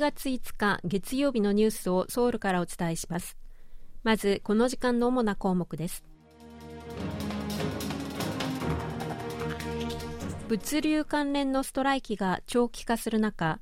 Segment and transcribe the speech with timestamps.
[0.00, 3.36] 月5日月曜日のニュースをソウルからお伝えします。
[4.02, 6.02] まずこの時間の主な項目です。
[10.48, 13.60] 物流関連のストライキが長期化する中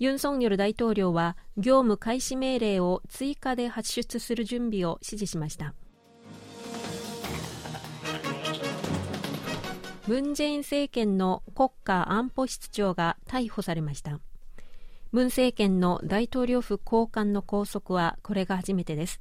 [0.00, 5.74] ユン・ソンニョル大統領は業務開始命令を追加で発出する準備を指示しました。
[10.06, 14.18] ムン・ジェイン政権の国家安保室長が逮捕されました。
[15.14, 19.20] ムン政権の大統領府高官の拘束はこれが初めてです。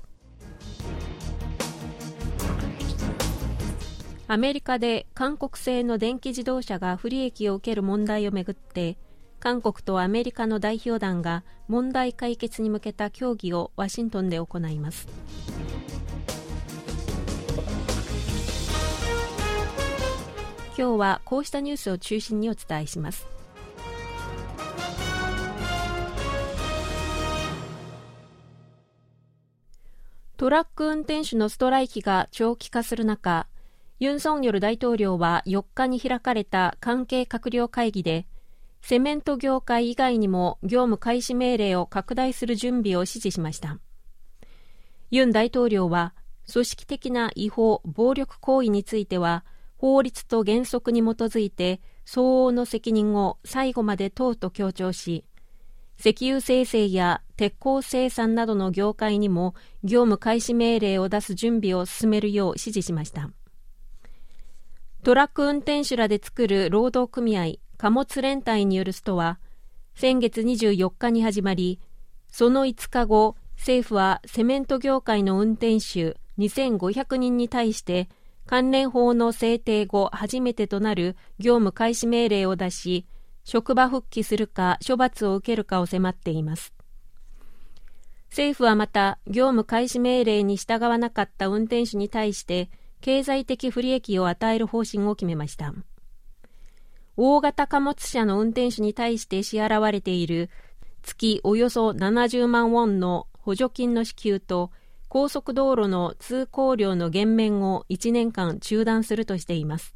[4.27, 8.97] アメリカで韓国製の電気自動車が不利益を受ける問題をめぐって
[9.39, 15.07] 韓国とアメリカの代表団が問題解決に向けた協議をワシントンで行います。
[20.75, 23.27] 今日はこうしたニュースを中心にお伝えします。
[30.44, 33.47] トラック運転手のストライキが長期化する中
[34.02, 38.27] ユン・ソンニョル大統領は4日に開かれた関係閣僚会議で
[38.81, 43.80] セメント業界以外にも業務開始命令を拡大する準備を指示しました。
[45.11, 46.14] ユン大統領は
[46.52, 49.45] 組織的な違法暴力行為については
[49.77, 55.23] 法律と原則に基づいて相応の責任を最後まで問うと強調し
[55.99, 63.30] 石油生成や鉄鋼生産などの業界にも業務開始命令を出す準備を進めるよう指示しました。
[65.03, 69.38] トラック運転手らで作る労働組合貨物連帯によるストは
[69.95, 71.81] 先月24日に始まり
[72.30, 78.08] その5日後政府はセメント業界の運転手2500人に対して
[78.45, 83.05] 関連法の制定後初めてとなる業務開始命令を出し
[83.44, 86.73] 職場復帰するか処罰を受けるかを迫っています。
[88.30, 92.70] 政府はまた業務開始命令に従わなかった運転手に対して
[93.02, 95.73] 経済的不利益を与える方針を決めました。
[97.15, 100.49] 大型貨物車の運転手に対して支払われている
[101.04, 104.71] 月およそ70万ウォンの補助金の支給と
[105.10, 109.93] 高速道路の通行料の減免を1年間中断するとしています。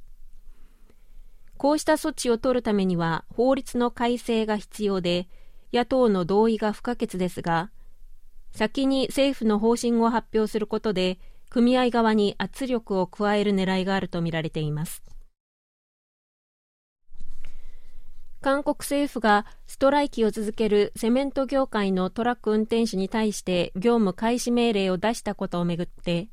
[1.58, 5.28] こうした措置を取るためには法律の改正が必要で
[5.74, 7.72] 野党の同意が不可欠ですが
[8.52, 11.20] 先に政府の方針を発表することで
[11.50, 15.04] 組合側に圧力を加える狙いがあるとみられています。
[18.42, 26.30] 韓国政府がストライキを続けるセメント業界のトラック運転手に対して業務開始命令を出したことをめぐって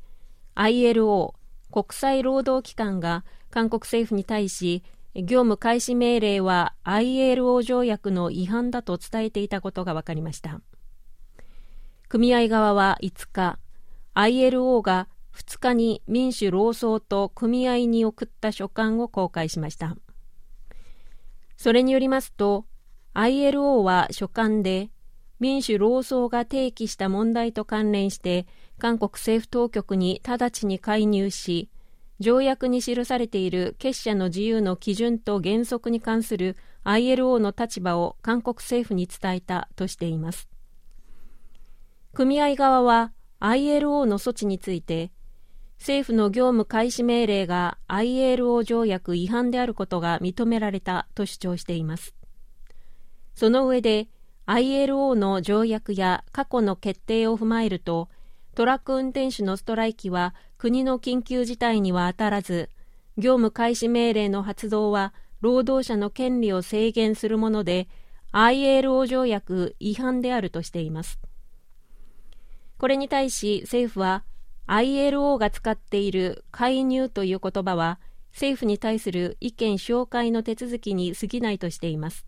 [0.54, 1.34] ILO
[1.72, 4.84] 国際労働機関が韓国政府に対し
[5.14, 10.60] 業務開始命令は ILO 条約の違反だと伝えていたことが分かりました。
[12.08, 13.58] 組合側は5日
[14.14, 19.96] ILO が2日に民主労総と組合に送った書簡を公開しました。
[21.56, 22.66] それによりますと
[23.14, 24.90] ILO は書簡で
[25.38, 28.46] 民主労総が提起した問題と関連して
[28.78, 31.68] 韓国政府当局に直ちに介入し
[32.20, 40.48] 条約に記されている結社の自由の基準と原則に関する ILO の立場を韓国政府に伝えたとしています。
[42.12, 45.10] 組合側は ILO の措置について
[45.78, 52.14] 政府の業務開始命令が ILO 条約違反であることが認められたと主張しています。
[53.34, 54.08] その上で
[54.46, 58.08] ILO の条約や過去の決定を踏まえると
[58.54, 62.70] トラック運転手のストライキは国の緊急事態には当たらず
[63.18, 67.86] 業務開始命令の発動は労働者の権利を制限するもので
[68.32, 71.20] ILO 条約違反であるとしています。
[72.78, 74.24] これに対し政府は
[74.66, 78.00] ILO が使っている介入という言葉は
[78.32, 82.24] 政府に対する意見紹介の手続きに過ぎないとしています。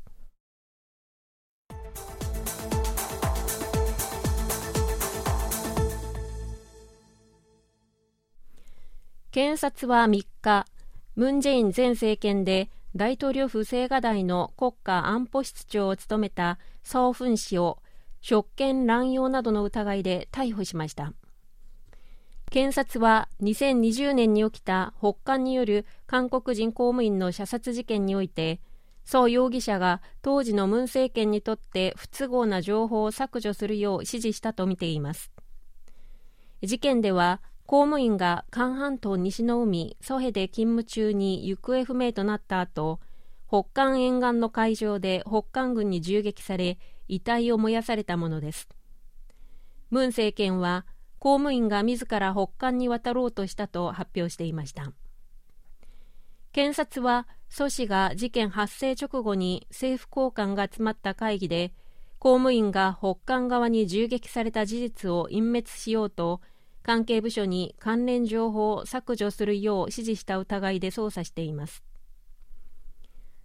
[9.36, 10.64] 検察は3日
[11.14, 17.76] ムン・ジェイン前政権で大統領府青瓦台の国家安保室長を務めたソー・フン氏を
[18.22, 21.12] 職権乱用などの疑いで逮捕しました。
[22.50, 28.58] 検察は2020年に起きた北韓による韓国人公務員の射殺事件において
[29.04, 35.30] 宋容疑者が当時のムン政権にとって不都合な情報を削除するよう指示したとみています。
[36.62, 43.00] 事件では公務員が韓半島西の海ソヘで勤務中に行方不明となった後
[43.48, 46.78] 北韓沿岸の海上で北韓軍に銃撃され
[47.08, 48.68] 遺体を燃やされたものです。
[49.90, 50.86] ムン政権は
[51.18, 54.92] 公務員が自ら北韓に渡ろうとしたと発表していました。
[56.52, 61.72] 検察はソ氏が事件発生直後に政府高官が集まった会議で
[62.18, 66.40] 公務員が北韓側に銃撃された事実を隠滅しようと
[66.86, 71.82] 関係部署に関連情報を削除するよう指示した疑いで捜査しています。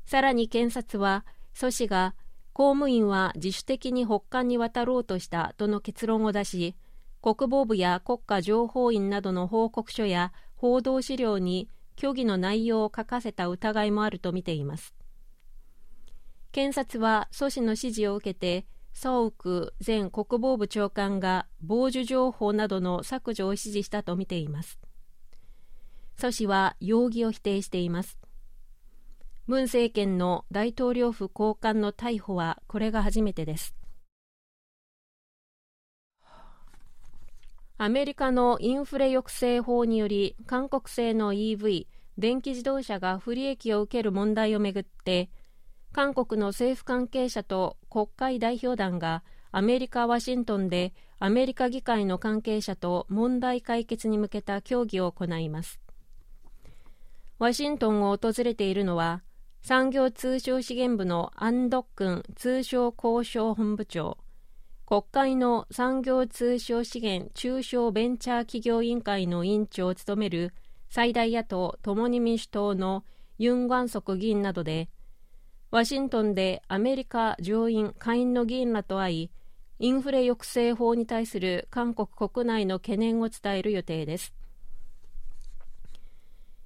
[0.05, 2.13] さらに検察はソ氏が
[2.53, 6.75] 公務員は自主的に北韓に渡ろうとしたとの結論を出し
[7.23, 11.67] 国防部や国家情報院などの報告書や報道資料に
[11.99, 14.93] 虚偽の内容を書かせた疑いもあるとみています。
[16.51, 24.79] 検察はソ氏の指示を受けてソウク前国防部長官が傍受情報などの削除を指示したとみています。
[26.17, 28.17] ソ氏は容疑を否定しています。
[29.47, 33.75] ムン政権の大統領府高官の逮捕はこれが初めてです。
[37.77, 41.87] アメリカのインフレ抑制法により韓国製の EV
[42.19, 45.31] 電気自動車が不利益を受ける問題をめぐって
[45.93, 55.81] 韓国の政府関係者と国会代表団がアメリカ・ワシントンでアメリカ議会の関係者と問題解決に向けた協議を行います。
[57.41, 59.23] ワシントンを訪れているのは
[59.63, 64.19] 産業通商資源部のアン・ドックン通商交渉本部長
[64.85, 70.53] 国会の産業通商資源中小ベンチャー企業委員会の委員長を務める
[70.89, 73.03] 最大野党共に民主党の
[73.39, 74.89] ユン・ワンソク議員などで
[75.71, 79.31] ワシントンでアメリカ上院下院の議員らと会い
[79.79, 84.33] インフレ抑制法に対する韓国国内の懸念を伝える予定です。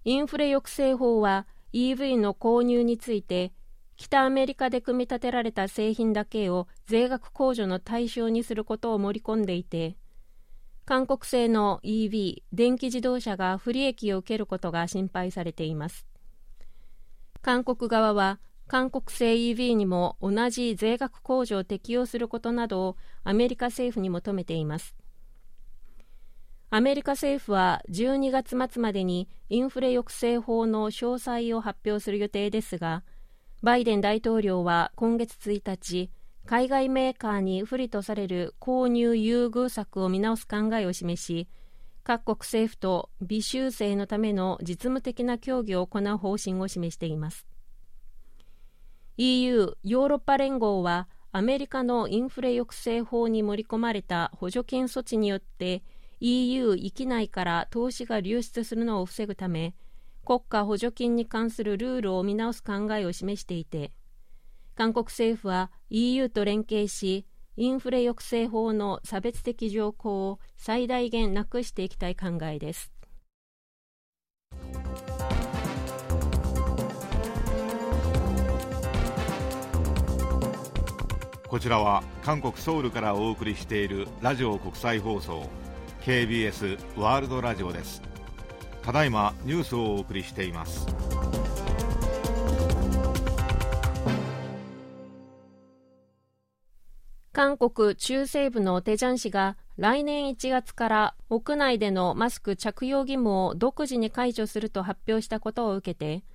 [0.05, 3.53] インフレ抑制法は EV の購入について
[3.95, 9.97] 北アメリカで組み立てられた製品だけを税額控除の対象にすることを盛り込んでいて
[10.85, 16.07] 韓国製の EV 電気自動車が不利益を受けることが心配されています。
[17.41, 24.95] 韓国側は韓国製 EV にも同じ税額控除を適用することなどをアメリカ政府に求めています。
[26.71, 33.03] アメリカ政府は12月末までにインフレ抑制法の詳細を発表する予定ですが
[33.61, 36.11] バイデン大統領は今月1日
[36.45, 41.47] 海外メーカーに不利とされる購入優遇策を見直す考えを示し
[42.03, 47.47] 各国政府と微修正のための実務的な協議を行う方針を示しています。
[49.17, 55.83] EU= ヨーロッパ連合はアメリカのインフレ抑制法に盛り込まれた補助金措置によって
[56.19, 59.73] EU 域内から投資が流出するのを防ぐため
[60.25, 63.91] 国家補助金に関するルールを見直す考えを示していて
[64.75, 67.25] 韓国政府は EU と連携し
[67.57, 72.91] インフレ抑制法の差別的条項を最大限なくしていきたい考えです。
[81.55, 85.49] こちらは韓国ソウルからお送りしているラジオ国際放送
[86.01, 88.01] KBS ワールドラジオです。
[88.83, 90.85] ただいまニュースをお送りしています。
[97.31, 106.25] 韓国中西部のテジャン市が来年1月から屋内でのマスク着用義務を独自に解除すると発表したことを受けて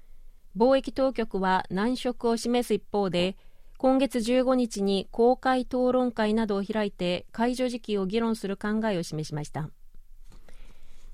[0.57, 3.37] 貿易当局は難色を示す一方で
[3.81, 9.71] 今月15日に公開討論会などを開いて解除時期を議論する考えを示しました。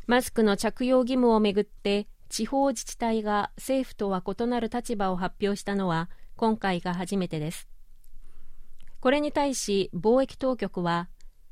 [0.08, 7.68] マスクの着用義務をめぐって地方自治体が政府とは異なる立場を発表したのは今回が初めてです。
[8.99, 11.08] これに対し貿易当局は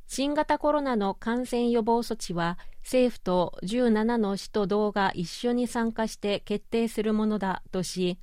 [0.08, 8.18] 新型コロナの感染予防措置は政府と17の市と道が一緒に参加して決定するものだとし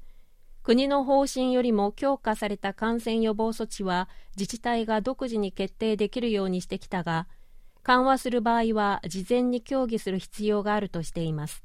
[0.64, 7.28] 国の方針よりも強化された感染予防措置は自治体が独自に決定できるようにしてきたが
[7.84, 11.64] 緩和する場合は事前に協議する必要があるとしています。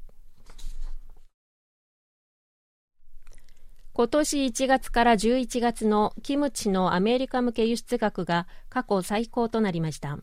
[3.93, 10.19] 今年1月から11月のキムチのアメリカ向け輸出額が過去最高となりました。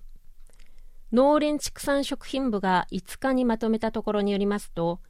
[1.13, 5.01] 農林畜産食品部が5日にまとめたところによりますと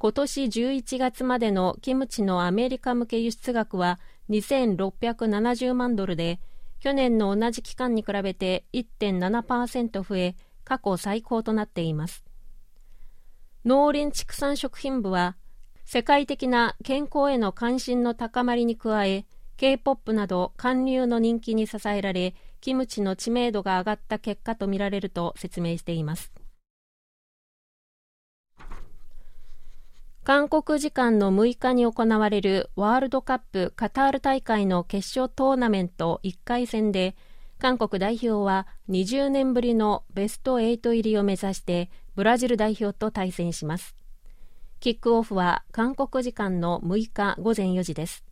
[0.00, 3.98] 今年11月までのキムチのアメリカ向け輸出額は
[4.30, 6.38] 2670万ドルで
[6.78, 12.24] 去年の同じ期間に比べて1.7%増え過去最高となっています。
[13.64, 15.36] 農林畜産食品部は
[15.84, 19.26] 世界的な健康への関心の高まりに加え
[19.56, 26.30] K-POP など韓流の人気に支えられキムチの知名度が上がった結果とみられると説明しています。
[30.28, 37.16] 韓国時間の6日に行われるワールドカップカタール大会の決勝トーナメント1回戦で
[37.58, 43.96] 韓国代表は20年ぶりのベスト8入りを目指してブラジル代表と対戦します。
[44.80, 48.22] キックオフは韓国時間の6日午前4時です。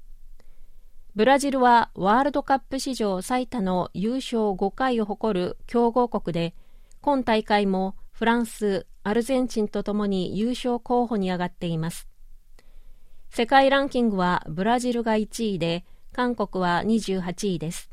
[1.15, 6.55] ブラジルはワールドカップ史上最多の優勝5回を誇る強豪国で
[7.01, 12.09] 今大会もフランス、アルゼンチンとともに優勝候補に上がっています。
[13.29, 17.91] 世界ランキングはブラジルが1位で、韓国は28位です。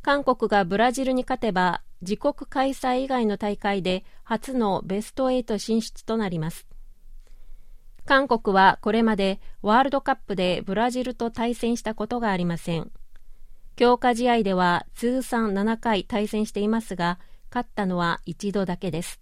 [0.00, 6.68] 韓国がブラジルに勝てば、自国開催以外の大会で初のベスト8進出となります。
[8.04, 12.92] 韓国はこれまでワールドカップでブラジルと対戦したことがありません。
[13.74, 17.18] 強化試合では通算7回対戦していますが、
[17.54, 19.20] 勝ったのは一度だけです。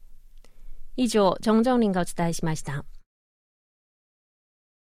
[0.96, 2.86] 以上、ジョン・ジョンリンがお伝えしました。